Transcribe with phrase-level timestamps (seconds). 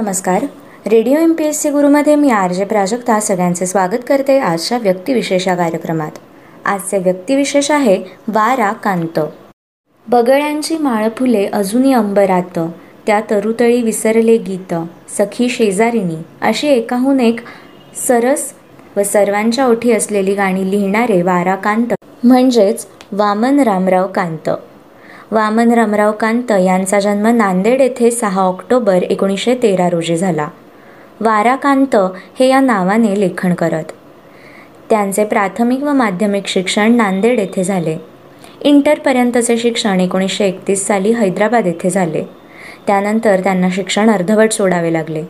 [0.00, 0.44] नमस्कार.
[0.86, 5.46] Radio M P S C गुरुमध्ये मी R J Prajakta सगळ्यांचे स्वागत करते आजच्या व्यक्तिविशेष
[5.48, 6.18] या कार्यक्रमात.
[6.64, 7.96] आजचे व्यक्तिविशेष आहे
[8.28, 9.18] वारा कांत.
[10.06, 12.58] बगळ्यांची माळ फुले अजूनही अंबरात
[13.06, 14.74] त्या तरुतळी विसरले गीत
[15.18, 17.40] सखी शेजारिणी अशी एकाहून एक
[18.06, 18.52] सरस
[18.96, 21.94] व सर्वांच्या ओठी असलेली गाणी लिहिणारे वारा कांत
[22.24, 24.50] म्हणजेच वामन रामराव कांत.
[25.30, 30.48] वामन रामराव कांत यांचा जन्म नांदेड येथे सहा ऑक्टोबर एकोणीसशे तेरा रोजी झाला.
[31.20, 31.96] वाराकांत
[32.40, 33.84] हे या नावाने लेखन करत.
[34.90, 37.96] त्यांचे प्राथमिक व माध्यमिक शिक्षण नांदेड येथे झाले.
[38.60, 42.24] इंटरपर्यंतचे शिक्षण एकोणीसशे एकतीस साली हैदराबाद येथे झाले.
[42.86, 45.22] त्यानंतर त्यांना शिक्षण अर्धवट सोडावे लागले.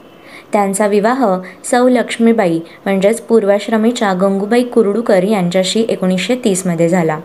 [0.53, 1.27] त्यांचा विवाह
[1.65, 7.19] सौ लक्ष्मीबाई म्हणजेच पूर्वाश्रमीच्या गंगूबाई कुर्डूकर यांच्याशी एकोणीसशे तीसमध्ये झाला.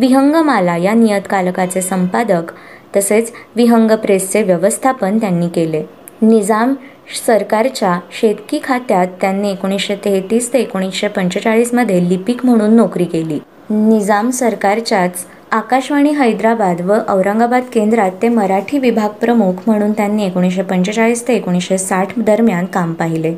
[0.00, 2.50] विहंगमाला या नियतकालकाचे संपादक
[2.94, 5.82] तसेच विहंग प्रेसचे व्यवस्थापन त्यांनी केले.
[6.22, 6.74] निजाम
[7.16, 13.38] सरकारच्या शेतकी खात्यात त्यांनी एकोणीसशे तेहतीस ते एकोणीसशे पंचेचाळीसमध्ये लिपिक म्हणून नोकरी केली.
[13.70, 21.26] निजाम सरकारच्याच आकाशवाणी हैदराबाद व औरंगाबाद केंद्रात ते मराठी विभाग प्रमुख म्हणून त्यांनी एकोणीसशे पंचेचाळीस
[21.28, 23.34] ते एकोणीसशे साठ दरम्यान काम पाहिले.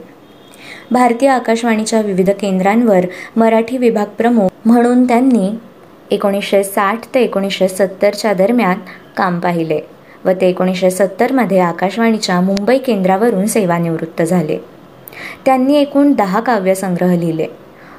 [0.91, 5.51] भारतीय आकाशवाणीच्या विविध केंद्रांवर मराठी विभाग प्रमुख म्हणून त्यांनी
[6.13, 8.79] एकोणीसशे साठ ते एकोणीसशे सत्तरच्या दरम्यान
[9.17, 9.81] काम पाहिले
[10.25, 14.57] व ते एकोणीसशे सत्तरमध्ये आकाशवाणीच्या मुंबई केंद्रावरून सेवानिवृत्त झाले.
[15.45, 17.47] त्यांनी एकूण दहा काव्यसंग्रह लिहिले.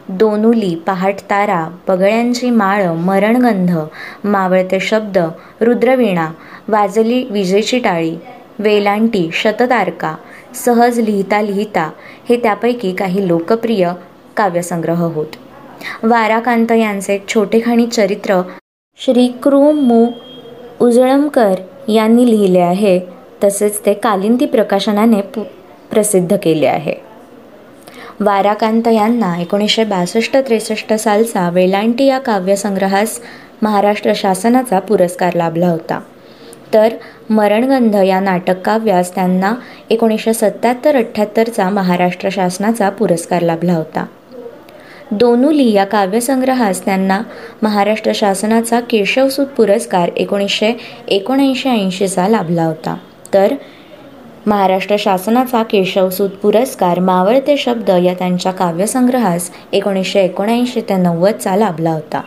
[0.10, 3.72] दोनुली पहाट तारा बगळ्यांची माळ मरणगंध
[4.24, 5.18] मावळते शब्द
[5.62, 6.28] रुद्रवीणा
[6.68, 8.16] वाजली विजेची टाळी
[8.60, 10.16] वेलांटी शततारका
[10.66, 11.90] सहज लिहिता लिहिता
[12.30, 13.90] हे त्यापैकी काही लोकप्रिय
[14.38, 15.36] काव्यसंग्रह होत.
[16.04, 18.42] वाराकांत यांचे एक छोटेखानी चरित्र
[18.98, 20.08] श्री कृ मु
[20.82, 21.56] उजळमकर
[21.88, 23.00] यांनी लिहिले आहे.
[23.44, 25.42] तसेच ते कालिंदी प्रकाशनाने पु
[25.92, 26.94] प्रसिद्ध केले आहे.
[28.20, 33.20] वाराकांत यांना एकोणीसशे बासष्ट त्रेसष्ट सालचा वेलांटी या काव्यसंग्रहास
[33.62, 36.00] महाराष्ट्र शासनाचा पुरस्कार लाभला होता.
[36.74, 36.90] तर
[37.30, 39.54] मरणगंध या नाटक काव्यास त्यांना
[39.90, 44.06] एकोणीसशे सत्त्याहत्तर अठ्ठ्याहत्तरचा महाराष्ट्र शासनाचा पुरस्कार लाभला होता.
[45.18, 47.22] दोनुली या काव्यसंग्रहास त्यांना
[47.62, 50.72] महाराष्ट्र शासनाचा केशवसूत पुरस्कार एकोणीसशे
[51.08, 52.96] एकोणऐंशी ऐंशीचा लाभला होता.
[53.34, 53.54] तर
[54.46, 62.22] महाराष्ट्र शासनाचा केशवसूत पुरस्कार मावळते शब्द या त्यांच्या काव्यसंग्रहास एकोणीसशे एकोणऐंशी ते नव्वदचा लाभला होता.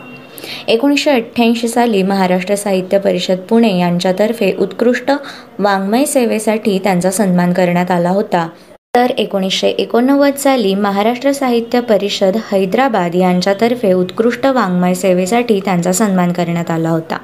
[0.67, 5.11] एकोणीसशे अठ्ठ्याऐंशी साली महाराष्ट्र साहित्य परिषद पुणे यांच्यातर्फे उत्कृष्ट
[5.59, 8.47] वाङ्मय सेवेसाठी त्यांचा सन्मान करण्यात आला होता.
[8.97, 16.71] तर एकोणीसशे एकोणनव्वद साली महाराष्ट्र साहित्य परिषद हैदराबाद यांच्यातर्फे उत्कृष्ट वाङ्मय सेवेसाठी त्यांचा सन्मान करण्यात
[16.71, 17.17] आला होता.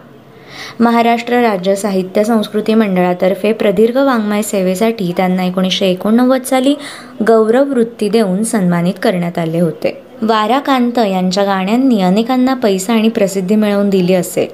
[0.79, 6.75] महाराष्ट्र राज्य साहित्य संस्कृती मंडळातर्फे प्रदीर्घ वाङ्मय सेवेसाठी त्यांना एकोणीसशे एकोणनव्वद साली
[7.27, 10.01] गौरव वृत्ती देऊन सन्मानित करण्यात आले होते.
[10.21, 14.47] वारा कांत यांच्या गाण्यांनी अनेकांना पैसा आणि प्रसिद्धी मिळवून दिली असेल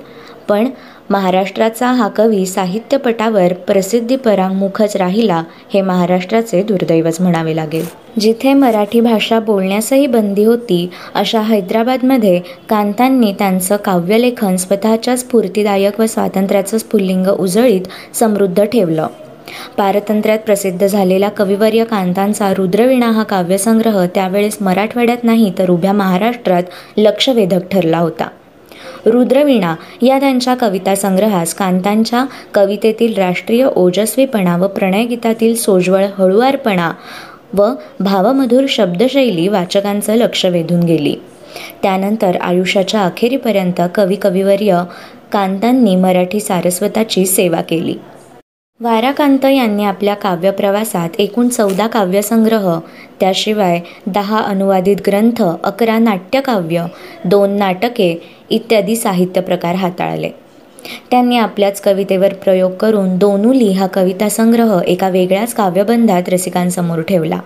[0.49, 0.69] पण
[1.11, 5.43] महाराष्ट्राचा हा कवी साहित्यपटावर प्रसिद्धी परांगमुखच राहिला
[5.73, 7.85] हे महाराष्ट्राचे दुर्दैवच म्हणावे लागेल.
[8.19, 12.39] जिथे मराठी भाषा बोलण्यासही बंदी होती अशा हैदराबादमध्ये
[12.69, 19.07] कांतांनी त्यांचं काव्यलेखन स्वतःच्या स्फूर्तिदायक व स्वातंत्र्याचं स्फुल्लिंग उजळीत समृद्ध ठेवलं.
[19.77, 26.63] पारतंत्र्यात प्रसिद्ध झालेला कविवर्य कांतांचा रुद्रवीणा हा काव्यसंग्रह त्यावेळेस मराठवाड्यात नाही तर उभ्या महाराष्ट्रात
[26.97, 28.27] लक्षवेधक ठरला होता.
[29.09, 36.91] रुद्रवीणा या त्यांच्या कविता संग्रहास कांतांच्या कवितेतील राष्ट्रीय ओजस्वीपणा व प्रणयगीतातील सोज्वळ हळुवारपणा
[37.53, 41.15] व भावमधुर शब्दशैली वाचकांचं लक्ष वेधून गेली.
[41.83, 44.83] त्यानंतर आयुष्याच्या अखेरीपर्यंत कवी कविवर्य
[45.31, 47.95] कांतांनी मराठी सारस्वताची सेवा केली.
[48.81, 52.79] वाराकांत यांनी आपल्या काव्यप्रवासात एकूण चौदा काव्यसंग्रह
[53.19, 56.85] त्याशिवाय दहा अनुवादित ग्रंथ अकरा नाट्यकाव्य
[57.25, 60.29] दोन नाटके इत्यादी साहित्य प्रकार हाताळले.
[61.11, 67.39] त्यांनी आपल्याच कवितेवर प्रयोग करून दोनुली हा कविता संग्रह एका वेगळ्याच काव्यबंधात रसिकांसमोर ठेवला.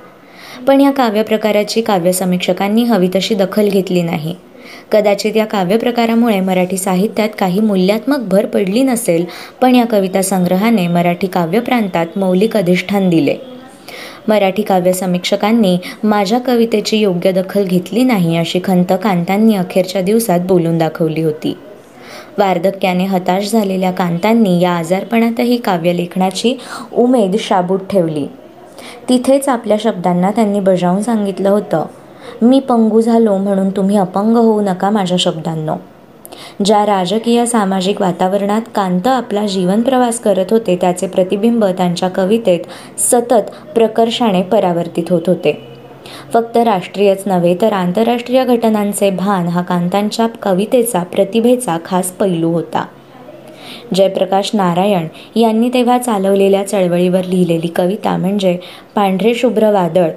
[0.67, 4.35] पण या काव्यप्रकाराची काव्यसमीक्षकांनी हवी तशी दखल घेतली नाही.
[4.91, 9.25] कदाचित या काव्यप्रकारामुळे मराठी साहित्यात काही मूल्यात्मक भर पडली नसेल
[9.61, 13.35] पण या कविता संग्रहाने मराठी काव्यप्रांतात मौलिक अधिष्ठान दिले.
[14.27, 20.77] मराठी काव्य समीक्षकांनी माझ्या कवितेची योग्य दखल घेतली नाही अशी खंत कांतांनी अखेरच्या दिवसात बोलून
[20.77, 21.57] दाखवली होती.
[22.37, 26.57] वार्धक्याने हताश झालेल्या कांतांनी या आजारपणातही काव्यलेखनाची
[26.93, 28.25] उमेद शाबूत ठेवली.
[29.09, 31.85] तिथेच आपल्या शब्दांना त्यांनी बजावून सांगितलं होतं
[32.41, 35.75] मी पंगू झालो म्हणून तुम्ही अपंग होऊ नका माझ्या शब्दांनो.
[36.65, 42.59] ज्या राजकीय सामाजिक वातावरणात कांत आपला जीवन प्रवास करत होते त्याचे प्रतिबिंब त्यांच्या कवितेत
[42.99, 45.67] सतत प्रकर्षाने परावर्तित होत होते.
[46.33, 52.85] फक्त राष्ट्रीयच नव्हे तर आंतरराष्ट्रीय घटनांचे भान हा कांतांच्या कवितेचा प्रतिभेचा खास पैलू होता.
[53.93, 58.57] जयप्रकाश नारायण यांनी तेव्हा चालवलेल्या चळवळीवर लिहिलेली कविता म्हणजे
[58.95, 60.09] पांढरे शुभ्र वादळ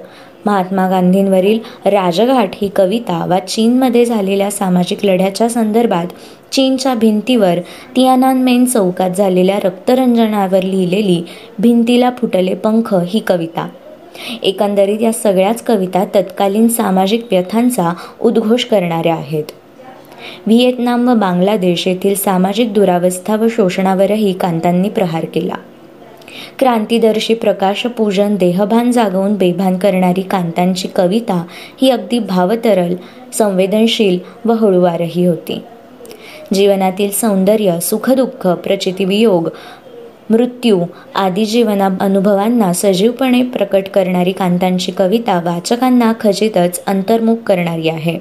[0.47, 6.07] महात्मा गांधींवरील राजघाट ही कविता वा चीनमध्ये झालेल्या सामाजिक लढ्याच्या संदर्भात
[6.51, 7.59] चीनच्या भिंतीवर
[7.95, 11.21] तियानान मेन चौकात झालेल्या रक्तरंजनावर लिहिलेली
[11.59, 13.67] भिंतीला फुटले पंख ही कविता.
[14.43, 19.51] एकंदरीत या सगळ्याच कविता तत्कालीन सामाजिक व्यथांचा उद्घोष करणाऱ्या आहेत.
[20.47, 25.55] व्हिएतनाम व बांगलादेश येथील सामाजिक दुरावस्था व शोषणावरही कांतांनी प्रहार केला.
[26.59, 31.43] क्रांतीदर्शी प्रकाशपूजन देहभान जागवून बेभान करणारी कांतांची कविता
[31.81, 32.95] ही अगदी भावतरल
[33.33, 35.61] संवेदनशील व हळुवारही होती.
[36.53, 39.49] जीवनातील सौंदर्य सुखदुःख प्रचितीवियोग
[40.29, 40.83] मृत्यू
[41.15, 48.19] आदी जीवना अनुभवांना सजीवपणे प्रकट करणारी कांतांची कविता वाचकांना खचितच अंतर्मुख करणारी आहे.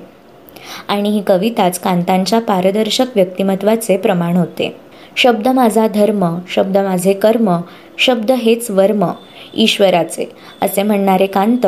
[0.89, 4.77] आणि ही कविताच कांतांच्या पारदर्शक व्यक्तिमत्वाचे प्रमाण होते.
[5.17, 7.51] शब्द माझा धर्म शब्द माझे कर्म
[7.99, 9.05] शब्द हेच वर्म
[9.55, 10.25] ईश्वराचे
[10.63, 11.67] असे म्हणणारे कांत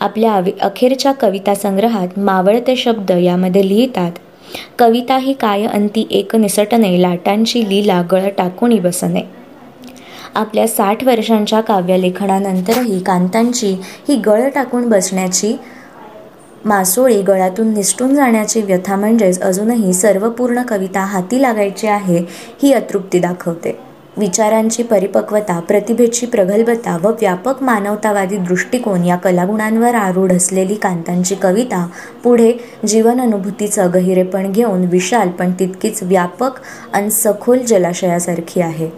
[0.00, 4.12] आपल्या अखेरच्या कविता संग्रहात मावळते शब्द यामध्ये लिहितात
[4.78, 9.22] कविता ही काय अंती एक निसटणे लाटांची लीला गळ टाकूनी बसणे
[10.34, 13.74] आपल्या साठ वर्षांच्या काव्यलेखनानंतरही कांतांची
[14.08, 15.56] ही गळ टाकून बसण्याची
[16.64, 22.18] मासोळी गळातून निसटून जाण्याची व्यथा म्हणजेच अजूनही सर्व पूर्ण कविता हाती लागायची आहे
[22.62, 23.78] ही अतृप्ती दाखवते.
[24.16, 31.86] विचारांची परिपक्वता प्रतिभेची प्रगल्भता व व्यापक मानवतावादी दृष्टिकोन या कलागुणांवर आरूढ असलेली कांतांची कविता
[32.24, 32.52] पुढे
[32.86, 36.60] जीवन अनुभूतीचं गहिरेपण घेऊन विशाल पण तितकीच व्यापक
[36.92, 38.90] आणि सखोल जलाशयासारखी आहे.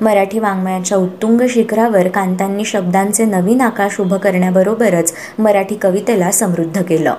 [0.00, 7.14] मराठी वाङ्मयाच्या उत्तुंग शिखरावर कांतांनी शब्दांचे नवीन आकाश उभं करण्याबरोबरच मराठी कवितेला समृद्ध केलं.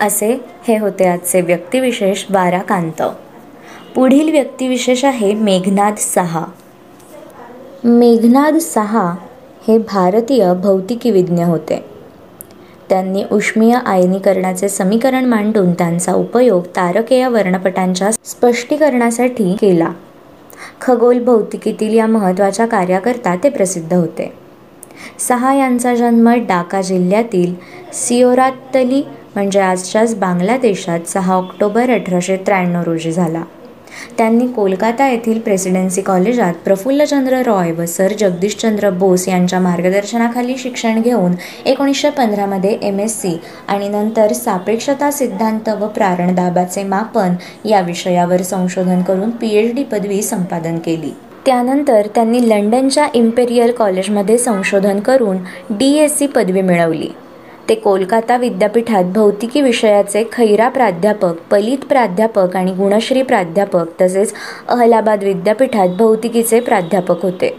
[0.00, 3.02] असे हे होते आजचे व्यक्तिविशेष बारा कांत.
[3.94, 6.44] पुढील व्यक्तिविशेष आहे मेघनाद सहा.
[7.84, 9.14] मेघनाद सहा
[9.68, 11.84] हे भारतीय भौतिकी विज्ञ होते.
[12.88, 19.88] त्यांनी उष्मीय आयनीकरणाचे समीकरण मांडून त्यांचा उपयोग तारकेय वर्णपटांच्या स्पष्टीकरणासाठी केला.
[20.82, 24.32] खगोल भौतिकीतील या महत्त्वाच्या कार्याकरता ते प्रसिद्ध होते.
[25.18, 27.54] सहा यांचा जन्म डाका जिल्ह्यातील
[27.92, 29.02] सिओरात्तली
[29.34, 33.42] म्हणजे आजच्याच बांगलादेशात सहा ऑक्टोबर अठराशे त्र्याण्णव रोजी झाला.
[34.18, 41.32] त्यांनी कोलकाता येथील प्रेसिडेन्सी कॉलेजात प्रफुल्लचंद्र रॉय व सर जगदीशचंद्र बोस यांच्या मार्गदर्शनाखाली शिक्षण घेऊन
[41.66, 43.36] एकोणीसशे पंधरामध्ये एम एस सी
[43.68, 47.34] आणि नंतर सापेक्षता सिद्धांत व प्रारणदाबाचे मापन
[47.64, 51.10] या विषयावर संशोधन करून पी एच डी पदवी संपादन केली.
[51.46, 55.36] त्यानंतर त्यांनी लंडनच्या इम्पेरियल कॉलेजमध्ये संशोधन करून
[55.70, 57.08] डी एस सी पदवी मिळवली.
[57.72, 64.34] ते कोलकाता विद्यापीठात भौतिकी विषयाचे खैरा प्राध्यापक पलित प्राध्यापक आणि गुणश्री प्राध्यापक तसेच
[64.68, 67.58] अहलाबाद विद्यापीठात भौतिकीचे प्राध्यापक होते.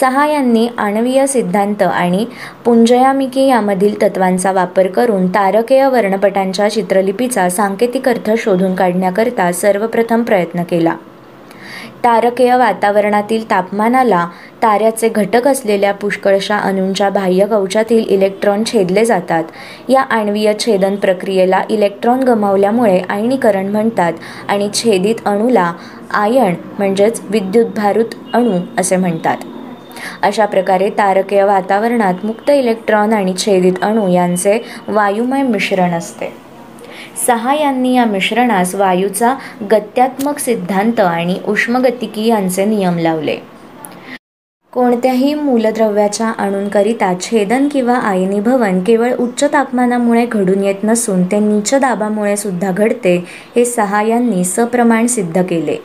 [0.00, 2.24] सहा यांनी आणवीय सिद्धांत आणि
[2.64, 10.94] पुंजयामिकी यामधील तत्वांचा वापर करून तारकेय वर्णपटांच्या चित्रलिपीचा सांकेतिक अर्थ शोधून काढण्याकरता सर्वप्रथम प्रयत्न केला.
[12.04, 14.28] तारकेय वातावरणातील तापमानाला
[14.62, 19.44] ताऱ्याचे घटक असलेल्या पुष्कळशा अणूंच्या बाह्य कवचातील इलेक्ट्रॉन छेदले जातात.
[19.88, 24.12] या आण्वीय छेदन प्रक्रियेला इलेक्ट्रॉन गमावल्यामुळे आयनीकरण म्हणतात
[24.48, 25.72] आणि छेदित अणूला
[26.10, 29.36] आयन म्हणजेच विद्युतभारुत अणू असे म्हणतात.
[30.22, 36.32] अशा प्रकारे तारकीय वातावरणात मुक्त इलेक्ट्रॉन आणि छेदित अणू यांचे वायुमय मिश्रण असते.
[37.26, 39.34] सहा यांनी या मिश्रणास वायूचा
[39.72, 43.36] गत्यात्मक सिद्धांत आणि उष्मगतिकी यांचे नियम लावले.
[44.72, 52.36] कोणत्याही मूलद्रव्याच्या अणूंकरिता छेदन किंवा आयनीभवन केवळ उच्च तापमानामुळे घडून येत नसून ते नीच दाबामुळे
[52.36, 53.16] सुद्धा घडते
[53.56, 55.76] हे सहा यांनी सप्रमाण सिद्ध केले.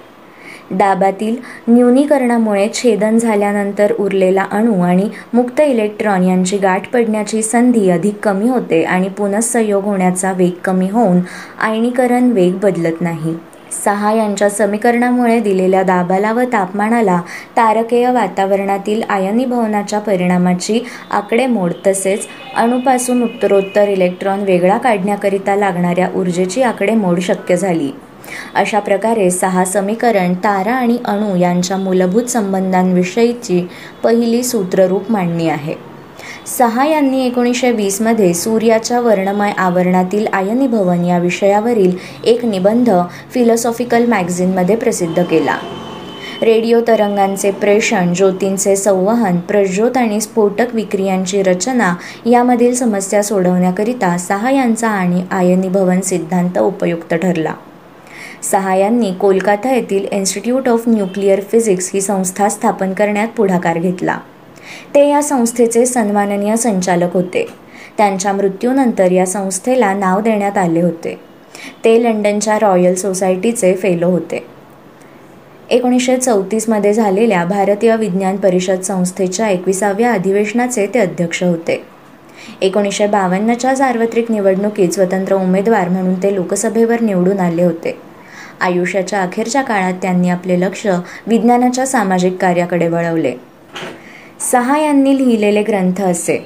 [0.71, 1.35] दाबातील
[1.67, 8.83] न्यूनीकरणामुळे छेदन झाल्यानंतर उरलेला अणू आणि मुक्त इलेक्ट्रॉन यांची गाठ पडण्याची संधी अधिक कमी होते
[8.83, 11.19] आणि पुनःसंयोग होण्याचा वेग कमी होऊन
[11.61, 13.35] आयनीकरण वेग बदलत नाही.
[13.73, 17.19] सहा यांच्या समीकरणामुळे दिलेल्या दाबाला व तापमानाला
[17.57, 20.79] तारकेय वातावरणातील आयनीभवनाच्या परिणामाची
[21.11, 27.91] आकडेमोड तसेच अणूपासून उत्तरोत्तर इलेक्ट्रॉन वेगळा काढण्याकरिता लागणाऱ्या ऊर्जेची आकडेमोड शक्य झाली.
[28.55, 33.67] अशा प्रकारे सहा समीकरण तारा आणि अणू यांच्या मूलभूत संबंधांविषयीची
[34.03, 35.92] पहिली सूत्ररूप मांडणी आहे.
[36.47, 42.89] सहा यांनी एकोणीसशे वीसमध्ये सूर्याच्या वर्णमय आवरणातील आयनी भवन या विषयावरील एक निबंध
[43.33, 45.57] फिलॉसॉफिकल मॅगझिनमध्ये प्रसिद्ध केला.
[46.41, 51.93] रेडिओ तरंगांचे प्रेषण ज्योतींचे संवहन प्रज्योत आणि स्फोटक विक्रियांची रचना
[52.25, 57.53] यामधील समस्या सोडवण्याकरिता सहा यांचा आणि आयनीभवन सिद्धांत उपयुक्त ठरला.
[58.51, 64.17] सहा यांनी कोलकाता येथील इन्स्टिट्यूट ऑफ न्यूक्लिअर फिजिक्स ही संस्था स्थापन करण्यात पुढाकार घेतला.
[64.95, 67.45] ते या संस्थेचे सन्माननीय संचालक होते.
[67.97, 71.19] त्यांच्या मृत्यूनंतर या संस्थेला नाव देण्यात आले होते.
[71.85, 74.45] ते लंडनच्या रॉयल सोसायटीचे फेलो होते.
[75.69, 81.83] एकोणीसशे चौतीसमध्ये झालेल्या भारतीय विज्ञान परिषद संस्थेच्या एकविसाव्या अधिवेशनाचे ते अध्यक्ष होते.
[82.61, 87.97] एकोणीसशे बावन्नच्या सार्वत्रिक निवडणुकीत स्वतंत्र उमेदवार म्हणून ते लोकसभेवर निवडून आले होते.
[88.61, 90.87] आयुष्याच्या अखेरच्या काळात त्यांनी आपले लक्ष
[91.27, 93.33] विज्ञानाच्या सामाजिक कार्याकडे वळवले.
[94.51, 96.37] सहा यांनी लिहिलेले ग्रंथ असे.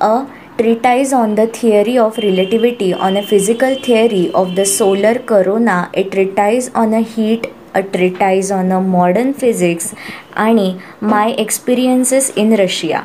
[0.00, 0.16] A
[0.58, 6.02] treatise on the theory of relativity on a physical theory of the solar corona a
[6.02, 9.92] treatise on a heat a treatise on a modern physics
[10.36, 13.02] आणि माय एक्सपिरियन्सेस इन रशिया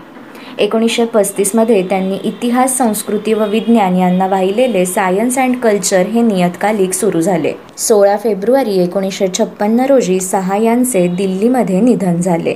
[0.60, 7.22] एकोणीसशे पस्तीसमध्ये त्यांनी इतिहास संस्कृती व विज्ञान यांना वाहिलेले सायन्स अँड कल्चर हे नियतकालिक सुरू
[7.22, 7.54] झाले.
[7.78, 12.54] सोळा फेब्रुवारी एकोणीसशे छप्पन्न रोजी सहा यांचे दिल्लीमध्ये निधन झाले.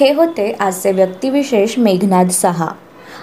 [0.00, 2.66] हे होते आजचे व्यक्तिविशेष मेघनाद सहा.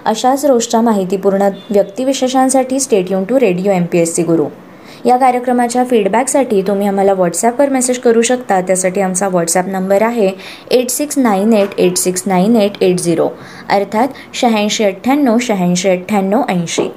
[0.05, 4.45] अशाच रोजच्या माहितीपूर्ण व्यक्तिविशेषांसाठी stay tuned to radio M P S C Guru
[5.05, 8.59] या कार्यक्रमाच्या फीडबॅकसाठी तुम्ही आम्हाला व्हॉट्सॲपवर मेसेज करू शकता.
[8.61, 10.29] त्यासाठी आमचा व्हॉट्सॲप नंबर आहे
[10.71, 13.27] eight six nine eight eight six nine eight eight zero
[13.69, 16.89] अर्थात शहाऐंशी अठ्ठ्याण्णव शहाऐंशी अठ्ठ्याण्णव ऐंशी.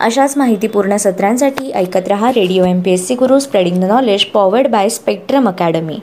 [0.00, 4.68] अशाच माहितीपूर्ण सत्रांसाठी ऐकत रहा radio M P S C Guru spreading the knowledge powered
[4.70, 5.96] by Spectrum Academy